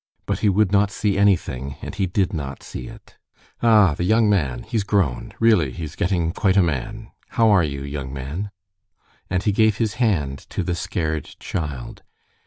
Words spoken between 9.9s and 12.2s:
hand to the scared child.